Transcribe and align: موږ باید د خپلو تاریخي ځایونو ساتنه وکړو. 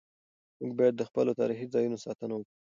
موږ 0.59 0.71
باید 0.79 0.93
د 0.97 1.01
خپلو 1.09 1.31
تاریخي 1.39 1.67
ځایونو 1.73 1.97
ساتنه 2.05 2.33
وکړو. 2.35 2.59